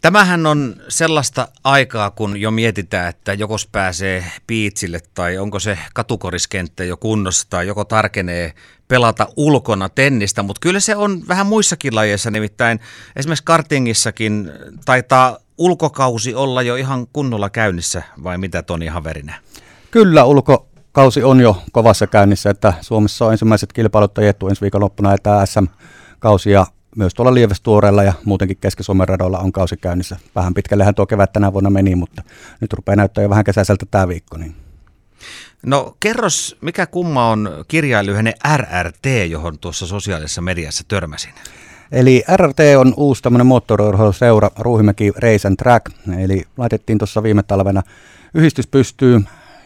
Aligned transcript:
Tämähän 0.00 0.46
on 0.46 0.76
sellaista 0.88 1.48
aikaa, 1.64 2.10
kun 2.10 2.40
jo 2.40 2.50
mietitään, 2.50 3.08
että 3.08 3.34
joko 3.34 3.56
pääsee 3.72 4.24
piitsille 4.46 5.00
tai 5.14 5.38
onko 5.38 5.58
se 5.58 5.78
katukoriskenttä 5.94 6.84
jo 6.84 6.96
kunnossa 6.96 7.46
tai 7.50 7.66
joko 7.66 7.84
tarkenee 7.84 8.52
pelata 8.88 9.26
ulkona 9.36 9.88
tennistä, 9.88 10.42
mutta 10.42 10.60
kyllä 10.60 10.80
se 10.80 10.96
on 10.96 11.22
vähän 11.28 11.46
muissakin 11.46 11.94
lajeissa, 11.94 12.30
nimittäin 12.30 12.80
esimerkiksi 13.16 13.44
kartingissakin 13.44 14.52
taitaa 14.84 15.38
ulkokausi 15.58 16.34
olla 16.34 16.62
jo 16.62 16.76
ihan 16.76 17.06
kunnolla 17.12 17.50
käynnissä, 17.50 18.02
vai 18.22 18.38
mitä 18.38 18.62
Toni 18.62 18.86
Haverinen? 18.86 19.34
Kyllä, 19.90 20.24
ulkokausi 20.24 21.22
on 21.22 21.40
jo 21.40 21.62
kovassa 21.72 22.06
käynnissä, 22.06 22.50
että 22.50 22.74
Suomessa 22.80 23.24
on 23.26 23.32
ensimmäiset 23.32 23.72
kilpailut 23.72 24.18
ajettu 24.18 24.48
ensi 24.48 24.60
viikonloppuna, 24.60 25.14
että 25.14 25.46
SM-kausi 25.46 26.50
ja 26.50 26.66
myös 26.96 27.14
tuolla 27.14 27.34
Lievestuoreella 27.34 28.02
ja 28.02 28.12
muutenkin 28.24 28.56
Keski-Suomen 28.60 29.08
radoilla 29.08 29.38
on 29.38 29.52
kausi 29.52 29.76
käynnissä. 29.76 30.16
Vähän 30.34 30.54
pitkällehän 30.54 30.94
tuo 30.94 31.06
kevät 31.06 31.32
tänä 31.32 31.52
vuonna 31.52 31.70
meni, 31.70 31.94
mutta 31.94 32.22
nyt 32.60 32.72
rupeaa 32.72 32.96
näyttää 32.96 33.22
jo 33.22 33.30
vähän 33.30 33.44
kesäiseltä 33.44 33.86
tämä 33.90 34.08
viikko. 34.08 34.36
Niin. 34.36 34.56
No 35.62 35.96
kerros, 36.00 36.56
mikä 36.60 36.86
kumma 36.86 37.30
on 37.30 37.64
kirjailyhenne 37.68 38.34
RRT, 38.56 39.06
johon 39.28 39.58
tuossa 39.58 39.86
sosiaalisessa 39.86 40.40
mediassa 40.40 40.84
törmäsin? 40.88 41.32
Eli 41.92 42.24
RRT 42.36 42.58
on 42.78 42.94
uusi 42.96 43.22
tämmöinen 43.22 43.46
moottoriurheiluseura 43.46 44.50
Ruuhimäki 44.58 45.12
Race 45.16 45.48
and 45.48 45.56
Track, 45.56 45.86
eli 46.18 46.42
laitettiin 46.56 46.98
tuossa 46.98 47.22
viime 47.22 47.42
talvena 47.42 47.82
yhdistys 48.34 48.66
pystyy 48.66 49.20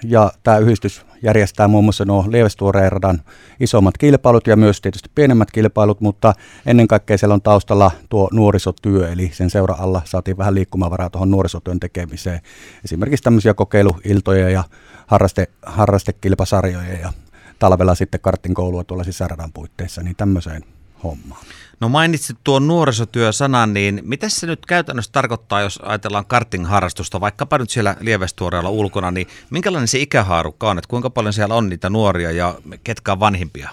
ja 0.05 0.33
tämä 0.43 0.59
yhdistys 0.59 1.07
järjestää 1.23 1.69
muun 1.69 1.85
muassa 1.85 2.05
nuo 2.05 2.25
Lievestuoreen 2.29 2.93
radan 2.93 3.23
isommat 3.61 3.99
kilpailut 3.99 4.47
ja 4.47 4.57
myös 4.57 4.81
tietysti 4.81 5.11
pienemmät 5.15 5.51
kilpailut, 5.51 6.01
mutta 6.01 6.35
ennen 6.67 6.89
kaikkea 6.89 7.19
siellä 7.19 7.35
on 7.35 7.43
taustalla 7.43 7.91
tuo 8.09 8.29
nuorisotyö, 8.33 9.13
eli 9.13 9.31
sen 9.33 9.51
seura 9.51 9.75
alla 9.79 10.03
saatiin 10.05 10.39
vähän 10.39 10.55
liikkumavaraa 10.55 11.11
tuohon 11.11 11.31
nuorisotyön 11.31 11.81
tekemiseen. 11.81 12.41
Esimerkiksi 12.85 13.25
tämmöisiä 13.25 13.55
kokeiluiltoja 13.55 14.51
ja 14.51 14.65
harraste, 15.07 15.47
harrastekilpasarjoja 15.67 16.99
ja 16.99 17.13
talvella 17.59 17.95
sitten 17.95 18.21
kartin 18.21 18.55
koulua 18.55 18.85
tuolla 18.85 19.05
sisäradan 19.05 19.53
puitteissa, 19.53 20.03
niin 20.03 20.17
tämmöiseen 20.17 20.63
hommaan. 21.05 21.45
No 21.81 21.89
mainitsit 21.89 22.37
tuon 22.45 22.67
nuorisotyösanan, 22.67 23.75
niin 23.75 24.01
mitä 24.05 24.29
se 24.29 24.47
nyt 24.47 24.67
käytännössä 24.67 25.13
tarkoittaa, 25.13 25.61
jos 25.61 25.81
ajatellaan 25.83 26.27
karting-harrastusta, 26.27 27.21
vaikkapa 27.21 27.59
nyt 27.59 27.71
siellä 27.71 27.97
Lievestuoreella 28.01 28.71
ulkona, 28.71 29.11
niin 29.11 29.27
minkälainen 29.51 29.89
se 29.89 29.99
ikähaarukka 29.99 30.71
on, 30.71 30.79
että 30.79 30.89
kuinka 30.89 31.11
paljon 31.11 31.33
siellä 31.33 31.55
on 31.55 31.69
niitä 31.69 31.91
nuoria 31.91 32.31
ja 32.31 32.55
ketkä 32.85 33.13
on 33.13 33.21
vanhimpia? 33.21 33.71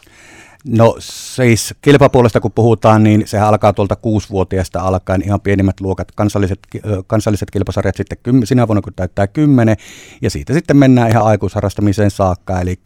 No 0.68 0.96
siis 1.00 1.74
kilpapuolesta 1.82 2.40
kun 2.40 2.52
puhutaan, 2.52 3.04
niin 3.04 3.28
sehän 3.28 3.48
alkaa 3.48 3.74
tuolta 3.74 3.96
kuusivuotiaasta 3.96 4.82
alkaen. 4.82 5.22
Ihan 5.22 5.42
pienimmät 5.42 5.80
luokat, 5.80 6.12
kansalliset, 6.12 6.60
kansalliset 7.08 7.52
kilpasarjat 7.52 7.96
sitten 7.96 8.18
sinä 8.44 8.68
vuonna 8.68 8.82
kun 8.82 8.94
täyttää 8.96 9.28
kymmenen, 9.28 9.78
ja 10.22 10.30
siitä 10.30 10.54
sitten 10.54 10.78
mennään 10.78 11.10
ihan 11.10 11.26
aikuisharrastamiseen 11.26 12.12
saakka, 12.12 12.62
eli 12.62 12.80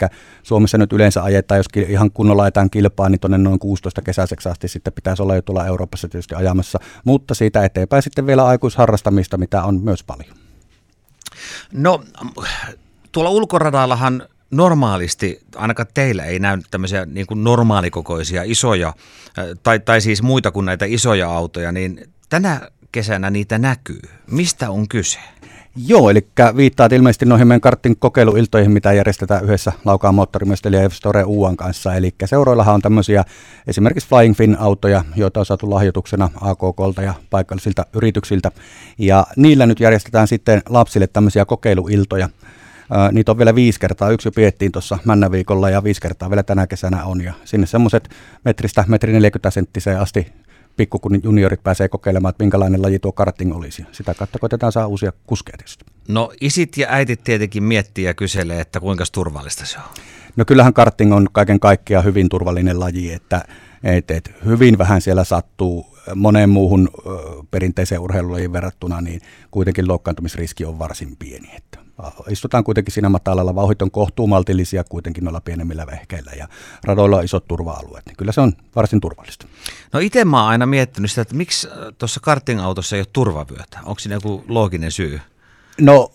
Suomessa 0.44 0.77
nyt 0.77 0.94
yleensä 0.94 1.23
ajetaan, 1.23 1.57
jos 1.57 1.66
ihan 1.88 2.11
kunnolla 2.11 2.44
ajetaan 2.44 2.69
kilpaa, 2.69 3.09
niin 3.09 3.19
tuonne 3.19 3.38
noin 3.38 3.59
16 3.59 4.01
kesäiseksi 4.01 4.49
asti 4.49 4.67
sitten 4.67 4.94
pitäisi 4.94 5.23
olla 5.23 5.35
jo 5.35 5.41
tuolla 5.41 5.66
Euroopassa 5.66 6.07
tietysti 6.07 6.35
ajamassa, 6.35 6.79
mutta 7.05 7.33
siitä 7.33 7.66
eteenpäin 7.66 8.03
sitten 8.03 8.27
vielä 8.27 8.45
aikuisharrastamista, 8.45 9.38
mitä 9.38 9.63
on 9.63 9.81
myös 9.81 10.03
paljon. 10.03 10.35
No 11.71 12.03
tuolla 13.11 13.29
ulkoradallahan 13.29 14.27
normaalisti, 14.58 15.40
ainakaan 15.56 15.88
teillä 15.94 16.26
ei 16.26 16.40
näy 16.40 16.58
tämmöisiä 16.72 17.06
niin 17.06 17.28
kuin 17.28 17.44
normaalikokoisia 17.44 18.44
isoja, 18.46 18.88
äh, 18.88 19.46
tai, 19.64 19.80
tai 19.80 20.02
siis 20.02 20.22
muita 20.22 20.52
kuin 20.52 20.66
näitä 20.66 20.86
isoja 20.86 21.30
autoja, 21.30 21.72
niin 21.72 22.09
tänä 22.30 22.62
kesänä 22.92 23.30
niitä 23.30 23.58
näkyy. 23.58 24.02
Mistä 24.31 24.70
on 24.70 24.88
kyse? 24.88 25.20
Joo, 25.88 26.09
eli 26.09 26.28
viittaat 26.56 26.92
ilmeisesti 26.92 27.26
noihin 27.26 27.48
meidän 27.48 27.62
kartin 27.62 27.98
kokeiluiltoihin, 28.00 28.72
mitä 28.72 28.94
järjestetään 28.94 29.44
yhdessä 29.44 29.72
Laukaan 29.86 30.16
moottorimesteli 30.16 30.76
ja 30.76 30.90
Store 30.90 31.24
Uan 31.24 31.58
kanssa. 31.58 31.96
Eli 31.96 32.16
seuroillahan 32.25 32.75
on 32.75 32.81
tämmöisiä 32.81 33.24
esimerkiksi 33.68 34.09
Flying 34.09 34.36
Fin-autoja, 34.36 35.03
joita 35.16 35.40
on 35.40 35.46
saatu 35.46 35.69
lahjoituksena 35.69 36.30
AKKlta 36.42 37.02
ja 37.02 37.13
paikallisilta 37.30 37.86
yrityksiltä. 37.94 38.52
Ja 38.97 39.28
niillä 39.36 39.66
nyt 39.66 39.80
järjestetään 39.80 40.28
sitten 40.28 40.62
lapsille 40.69 41.08
tämmöisiä 41.08 41.46
kokeiluiltoja– 41.46 42.30
niitä 43.11 43.31
on 43.31 43.38
vielä 43.38 43.55
viisi 43.55 43.79
kertaa. 43.79 44.09
Yksi 44.09 44.27
jo 44.27 44.31
piettiin 44.31 44.71
tuossa 44.71 44.97
männäviikolla 45.05 45.69
ja 45.69 45.83
viisi 45.83 46.01
kertaa 46.01 46.29
vielä 46.29 46.44
tänä 46.44 46.67
kesänä 46.67 47.03
on. 47.03 47.23
Ja 47.23 47.33
sinne 47.45 47.67
semmoiset 47.67 48.09
metristä 48.45 48.85
metri 48.88 49.13
40 49.13 49.51
senttiseen 49.51 49.99
asti 49.99 50.33
pikku 50.77 50.99
kun 50.99 51.19
juniorit 51.23 51.63
pääsee 51.63 51.89
kokeilemaan, 51.89 52.29
että 52.29 52.44
minkälainen 52.44 52.81
laji 52.81 52.99
tuo 52.99 53.11
karting 53.11 53.55
olisi. 53.55 53.85
Sitä 53.91 54.13
kautta 54.13 54.39
koitetaan 54.39 54.71
saa 54.71 54.88
uusia 54.88 55.13
kuskeja 55.27 55.57
tietysti. 55.57 55.85
No 56.07 56.31
isit 56.41 56.77
ja 56.77 56.88
äitit 56.89 57.23
tietenkin 57.23 57.63
miettii 57.63 58.05
ja 58.05 58.13
kyselee, 58.13 58.61
että 58.61 58.79
kuinka 58.79 59.03
turvallista 59.11 59.65
se 59.65 59.77
on. 59.77 59.83
No 60.35 60.45
kyllähän 60.45 60.73
karting 60.73 61.13
on 61.13 61.27
kaiken 61.31 61.59
kaikkiaan 61.59 62.05
hyvin 62.05 62.29
turvallinen 62.29 62.79
laji, 62.79 63.13
että 63.13 63.45
et, 63.83 64.11
et 64.11 64.31
hyvin 64.45 64.77
vähän 64.77 65.01
siellä 65.01 65.23
sattuu 65.23 65.93
moneen 66.16 66.50
muuhun 66.50 66.90
perinteiseen 67.52 68.02
urheilulajiin 68.02 68.53
verrattuna, 68.53 69.02
niin 69.02 69.22
kuitenkin 69.52 69.88
loukkaantumisriski 69.88 70.66
on 70.66 70.80
varsin 70.80 71.16
pieni. 71.19 71.50
Että 71.56 71.80
istutaan 72.30 72.64
kuitenkin 72.64 72.94
siinä 72.94 73.09
matalalla, 73.09 73.56
vauhit 73.56 73.81
on 73.81 73.91
kohtuumaltillisia 73.91 74.84
kuitenkin 74.84 75.24
noilla 75.24 75.42
pienemmillä 75.42 75.88
vehkeillä 75.88 76.31
ja 76.38 76.47
radoilla 76.84 77.18
on 77.18 77.24
isot 77.24 77.47
turva-alueet, 77.47 78.06
niin 78.06 78.18
kyllä 78.18 78.31
se 78.31 78.42
on 78.42 78.53
varsin 78.75 79.02
turvallista. 79.02 79.47
No 79.94 80.00
itse 80.00 80.25
mä 80.25 80.42
oon 80.42 80.50
aina 80.50 80.66
miettinyt 80.66 81.12
sitä, 81.12 81.22
että 81.22 81.36
miksi 81.36 81.68
tuossa 81.97 82.19
karting-autossa 82.19 82.96
ei 82.96 83.00
ole 83.00 83.08
turvavyötä, 83.13 83.80
onko 83.86 84.00
siinä 84.00 84.16
joku 84.16 84.44
looginen 84.47 84.92
syy? 84.92 85.19
No 85.81 86.11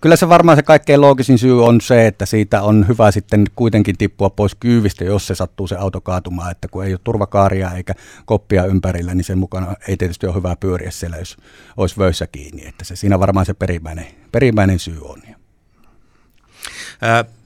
kyllä 0.00 0.16
se 0.16 0.28
varmaan 0.28 0.58
se 0.58 0.62
kaikkein 0.62 1.00
loogisin 1.00 1.38
syy 1.38 1.64
on 1.64 1.80
se, 1.80 2.06
että 2.06 2.26
siitä 2.26 2.62
on 2.62 2.88
hyvä 2.88 3.10
sitten 3.10 3.44
kuitenkin 3.56 3.98
tippua 3.98 4.30
pois 4.30 4.54
kyyvistä, 4.54 5.04
jos 5.04 5.26
se 5.26 5.34
sattuu 5.34 5.66
se 5.66 5.76
auto 5.76 6.00
kaatumaan, 6.00 6.50
että 6.50 6.68
kun 6.68 6.84
ei 6.84 6.92
ole 6.92 7.00
turvakaaria 7.04 7.70
eikä 7.70 7.94
koppia 8.24 8.64
ympärillä, 8.64 9.14
niin 9.14 9.24
sen 9.24 9.38
mukana 9.38 9.74
ei 9.88 9.96
tietysti 9.96 10.26
ole 10.26 10.34
hyvä 10.34 10.56
pyöriä 10.56 10.90
siellä, 10.90 11.16
jos 11.16 11.36
olisi 11.76 11.98
vöissä 11.98 12.26
kiinni, 12.26 12.66
että 12.66 12.84
se 12.84 12.96
siinä 12.96 13.20
varmaan 13.20 13.46
se 13.46 13.54
perimmäinen, 13.54 14.06
perimmäinen 14.32 14.78
syy 14.78 14.98
on. 15.02 15.22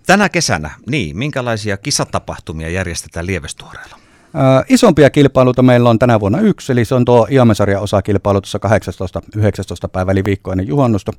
Tänä 0.07 0.29
kesänä, 0.29 0.71
niin, 0.91 1.19
minkälaisia 1.19 1.77
kisatapahtumia 1.77 2.69
järjestetään 2.69 3.27
Lievestuoreella? 3.27 4.00
Äh, 4.37 4.65
isompia 4.69 5.11
kilpailuita 5.11 5.63
meillä 5.63 5.91
on 5.91 5.99
tänä 5.99 6.21
vuonna 6.21 6.41
yksi, 6.41 6.73
eli 6.73 6.85
se 6.85 6.95
on 6.95 7.05
tuo 7.05 7.27
Iamesarja 7.31 7.81
osakilpailu 7.81 8.41
tuossa 8.41 8.59
18-19 9.87 9.89
päivä, 9.93 10.13
eli 10.13 10.25
viikko 10.25 10.53
ennen 10.53 10.69
juhannusta. 10.69 11.13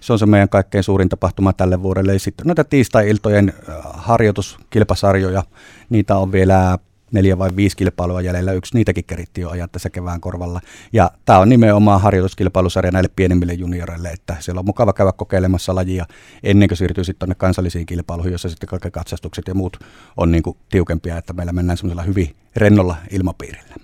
Se 0.00 0.12
on 0.12 0.18
se 0.18 0.26
meidän 0.26 0.48
kaikkein 0.48 0.84
suurin 0.84 1.08
tapahtuma 1.08 1.52
tälle 1.52 1.82
vuodelle. 1.82 2.12
Ja 2.12 2.18
sitten 2.18 2.46
noita 2.46 2.64
tiistai-iltojen 2.64 3.52
harjoituskilpasarjoja, 3.82 5.42
niitä 5.90 6.16
on 6.16 6.32
vielä 6.32 6.78
neljä 7.12 7.38
vai 7.38 7.50
viisi 7.56 7.76
kilpailua 7.76 8.20
jäljellä. 8.20 8.52
Yksi 8.52 8.74
niitäkin 8.74 9.04
kerittiin 9.04 9.42
jo 9.42 9.50
ajaa 9.50 9.68
tässä 9.68 9.90
kevään 9.90 10.20
korvalla. 10.20 10.60
Ja 10.92 11.10
tämä 11.24 11.38
on 11.38 11.48
nimenomaan 11.48 12.00
harjoituskilpailusarja 12.00 12.92
näille 12.92 13.10
pienimmille 13.16 13.52
junioreille, 13.52 14.08
että 14.08 14.36
siellä 14.40 14.58
on 14.58 14.64
mukava 14.64 14.92
käydä 14.92 15.12
kokeilemassa 15.12 15.74
lajia 15.74 16.06
ennen 16.42 16.68
kuin 16.68 16.78
siirtyy 16.78 17.04
sitten 17.04 17.18
tuonne 17.18 17.34
kansallisiin 17.34 17.86
kilpailuihin, 17.86 18.32
jossa 18.32 18.48
sitten 18.48 18.68
kaikki 18.68 18.90
katsastukset 18.90 19.48
ja 19.48 19.54
muut 19.54 19.78
on 20.16 20.32
niin 20.32 20.42
kuin 20.42 20.56
tiukempia, 20.70 21.18
että 21.18 21.32
meillä 21.32 21.52
mennään 21.52 21.76
semmoisella 21.76 22.02
hyvin 22.02 22.36
rennolla 22.56 22.96
ilmapiirillä. 23.10 23.74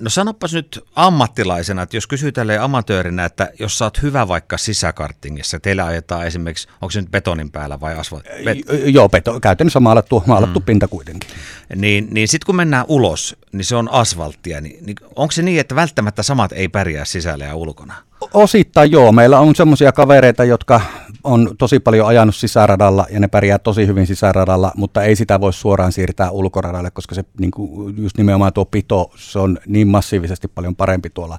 No 0.00 0.10
sanopas 0.10 0.54
nyt 0.54 0.84
ammattilaisena, 0.94 1.82
että 1.82 1.96
jos 1.96 2.06
kysyy 2.06 2.32
tälle 2.32 2.58
amatöörinä, 2.58 3.24
että 3.24 3.52
jos 3.58 3.78
sä 3.78 3.84
oot 3.84 4.02
hyvä 4.02 4.28
vaikka 4.28 4.58
sisäkartingissa, 4.58 5.60
teillä 5.60 5.84
ajetaan 5.84 6.26
esimerkiksi, 6.26 6.68
onko 6.80 6.90
se 6.90 7.00
nyt 7.00 7.10
betonin 7.10 7.50
päällä 7.50 7.80
vai 7.80 7.94
asfaltti? 7.94 8.28
Bet- 8.44 8.92
Joo, 8.94 9.08
beto, 9.08 9.40
käytännössä 9.40 9.80
maalattu, 9.80 10.22
maalattu 10.26 10.60
mm. 10.60 10.64
pinta 10.64 10.88
kuitenkin. 10.88 11.30
Niin, 11.76 12.08
niin 12.10 12.28
sitten 12.28 12.46
kun 12.46 12.56
mennään 12.56 12.84
ulos, 12.88 13.36
niin 13.52 13.64
se 13.64 13.76
on 13.76 13.92
asfalttia, 13.92 14.60
niin, 14.60 14.86
niin 14.86 14.96
onko 15.16 15.32
se 15.32 15.42
niin, 15.42 15.60
että 15.60 15.74
välttämättä 15.74 16.22
samat 16.22 16.52
ei 16.52 16.68
pärjää 16.68 17.04
sisällä 17.04 17.44
ja 17.44 17.54
ulkona? 17.54 17.94
Osittain 18.34 18.90
joo. 18.92 19.12
Meillä 19.12 19.40
on 19.40 19.54
semmoisia 19.54 19.92
kavereita, 19.92 20.44
jotka 20.44 20.80
on 21.24 21.54
tosi 21.58 21.80
paljon 21.80 22.06
ajanut 22.06 22.36
sisäradalla 22.36 23.06
ja 23.10 23.20
ne 23.20 23.28
pärjää 23.28 23.58
tosi 23.58 23.86
hyvin 23.86 24.06
sisäradalla, 24.06 24.72
mutta 24.76 25.02
ei 25.02 25.16
sitä 25.16 25.40
voi 25.40 25.52
suoraan 25.52 25.92
siirtää 25.92 26.30
ulkoradalle, 26.30 26.90
koska 26.90 27.14
se 27.14 27.24
niin 27.40 27.50
kuin, 27.50 27.94
just 28.02 28.16
nimenomaan 28.16 28.52
tuo 28.52 28.64
pito, 28.64 29.10
se 29.16 29.38
on 29.38 29.58
niin 29.66 29.88
massiivisesti 29.88 30.48
paljon 30.48 30.76
parempi 30.76 31.10
tuolla 31.10 31.38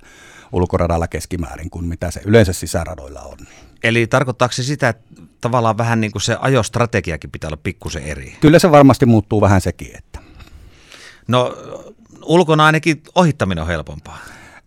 ulkoradalla 0.51 1.07
keskimäärin 1.07 1.69
kuin 1.69 1.85
mitä 1.85 2.11
se 2.11 2.21
yleensä 2.25 2.53
sisäradoilla 2.53 3.21
on. 3.21 3.37
Eli 3.83 4.07
tarkoittaako 4.07 4.51
se 4.51 4.63
sitä, 4.63 4.89
että 4.89 5.21
tavallaan 5.41 5.77
vähän 5.77 6.01
niin 6.01 6.11
kuin 6.11 6.21
se 6.21 6.37
ajostrategiakin 6.39 7.31
pitää 7.31 7.47
olla 7.47 7.59
pikkusen 7.63 8.03
eri? 8.03 8.37
Kyllä 8.41 8.59
se 8.59 8.71
varmasti 8.71 9.05
muuttuu 9.05 9.41
vähän 9.41 9.61
sekin. 9.61 9.97
Että. 9.97 10.19
No 11.27 11.57
ulkona 12.25 12.65
ainakin 12.65 13.03
ohittaminen 13.15 13.61
on 13.61 13.67
helpompaa. 13.67 14.19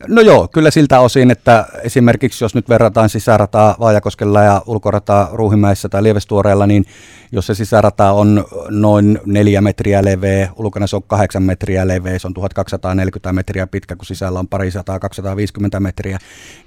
No 0.09 0.21
joo, 0.21 0.49
kyllä 0.49 0.71
siltä 0.71 1.01
osin, 1.01 1.31
että 1.31 1.67
esimerkiksi 1.83 2.45
jos 2.45 2.55
nyt 2.55 2.69
verrataan 2.69 3.09
sisärataa 3.09 3.77
Vaajakoskella 3.81 4.43
ja 4.43 4.63
ulkorataa 4.67 5.29
Ruuhimäessä 5.33 5.89
tai 5.89 6.03
Lievestuoreella, 6.03 6.67
niin 6.67 6.85
jos 7.33 7.47
se 7.47 7.55
sisärata 7.55 8.13
on 8.13 8.45
noin 8.69 9.21
neljä 9.27 9.61
metriä 9.61 10.05
leveä, 10.05 10.51
ulkona 10.57 10.87
se 10.87 10.97
on 10.97 11.03
kahdeksan 11.03 11.43
metriä 11.43 11.89
leveä, 11.89 12.19
se 12.19 12.27
on 12.27 12.35
1240 12.35 13.33
metriä 13.33 13.67
pitkä, 13.67 13.97
kun 13.97 14.07
sisällä 14.07 14.39
on 14.39 14.49
pari 14.49 14.71
sataa 14.71 14.99
250 14.99 15.81
metriä, 15.81 16.19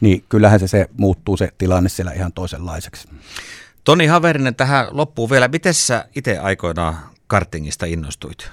niin 0.02 0.24
kyllähän 0.30 0.60
se, 0.60 0.68
se 0.68 0.90
muuttuu 0.98 1.38
se 1.38 1.50
tilanne 1.58 1.90
siellä 1.90 2.12
ihan 2.12 2.34
toisenlaiseksi. 2.34 3.08
Toni 3.84 4.06
Haverinen 4.06 4.56
tähän 4.56 4.88
loppuun 4.92 5.30
vielä. 5.30 5.48
Miten 5.48 5.74
sä 5.74 6.06
itse 6.16 6.38
aikoinaan 6.38 6.96
kartingista 7.28 7.86
innostuit? 7.86 8.52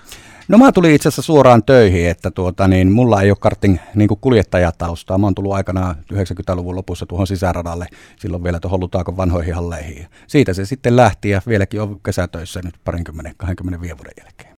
No 0.49 0.59
mä 0.59 0.73
tulin 0.73 0.95
itse 0.95 1.09
asiassa 1.09 1.23
suoraan 1.23 1.63
töihin, 1.63 2.09
että 2.09 2.31
tuota, 2.31 2.69
niin 2.69 2.93
mulla 2.93 3.23
ei 3.23 3.31
ole 3.31 3.37
karting 3.41 3.77
niin 3.95 4.09
kuljettajataustaa. 4.21 5.19
Mä 5.19 5.27
oon 5.27 5.35
tullut 5.35 5.53
aikanaan 5.53 5.97
90-luvun 6.13 6.77
lopussa 6.77 7.07
tuohon 7.07 7.27
sisäradalle, 7.27 7.87
silloin 8.17 8.45
vielä 8.45 8.61
tuohon 8.61 8.81
Lutaakon 8.81 9.17
vanhoihin 9.17 9.55
halleihin. 9.55 10.07
Siitä 10.27 10.55
se 10.55 10.65
sitten 10.65 10.97
lähti 10.97 11.31
ja 11.31 11.43
vieläkin 11.49 11.81
on 11.81 12.01
kesätöissä 12.01 12.61
nyt 12.65 12.75
parinkymmenen, 12.85 13.35
25 13.37 13.97
vuoden 13.99 14.13
jälkeen. 14.19 14.51